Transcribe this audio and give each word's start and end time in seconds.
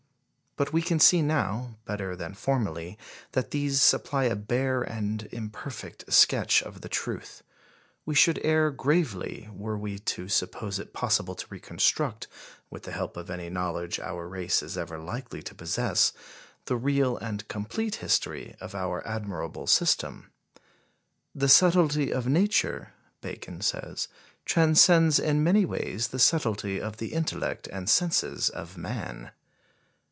But 0.57 0.73
we 0.73 0.81
can 0.81 0.99
see 0.99 1.21
now, 1.21 1.77
better 1.85 2.13
than 2.13 2.33
formerly, 2.33 2.97
that 3.31 3.51
these 3.51 3.81
supply 3.81 4.25
a 4.25 4.35
bare 4.35 4.81
and 4.81 5.29
imperfect 5.31 6.11
sketch 6.11 6.61
of 6.61 6.81
the 6.81 6.89
truth. 6.89 7.41
We 8.05 8.15
should 8.15 8.37
err 8.43 8.69
gravely 8.69 9.47
were 9.53 9.77
we 9.77 9.97
to 9.97 10.27
suppose 10.27 10.77
it 10.77 10.91
possible 10.91 11.35
to 11.35 11.47
reconstruct, 11.49 12.27
with 12.69 12.83
the 12.83 12.91
help 12.91 13.15
of 13.15 13.29
any 13.29 13.49
knowledge 13.49 13.97
our 14.01 14.27
race 14.27 14.61
is 14.61 14.77
ever 14.77 14.99
likely 14.99 15.41
to 15.41 15.55
possess, 15.55 16.11
the 16.65 16.75
real 16.75 17.15
and 17.17 17.47
complete 17.47 17.95
history 17.95 18.53
of 18.59 18.75
our 18.75 19.07
admirable 19.07 19.67
system. 19.67 20.31
"The 21.33 21.47
subtlety 21.47 22.11
of 22.11 22.27
nature," 22.27 22.91
Bacon 23.21 23.61
says, 23.61 24.09
"transcends 24.43 25.17
in 25.17 25.45
many 25.45 25.63
ways 25.63 26.09
the 26.09 26.19
subtlety 26.19 26.79
of 26.81 26.97
the 26.97 27.13
intellect 27.13 27.67
and 27.71 27.89
senses 27.89 28.49
of 28.49 28.75
man." 28.77 29.31